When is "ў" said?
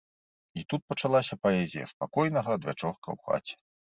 3.17-3.29